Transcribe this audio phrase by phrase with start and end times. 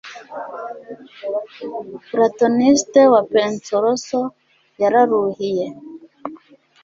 [1.63, 4.19] Il Platoniste wa Il Penseroso
[4.81, 5.67] yararuhiye